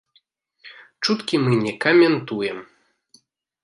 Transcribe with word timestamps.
Чуткі 1.09 1.35
мы 1.45 1.53
не 1.69 1.73
ка-мен-ту-ем. 1.87 2.59